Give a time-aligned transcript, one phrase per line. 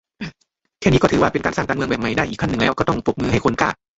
[0.79, 3.69] แค่นี้ก็ถือว่า เป็นการสร้างการเมืองแบบใหม่ได้อีกขั้นนึงแล้ว ก็ต้องปรบมือให้คนกล้า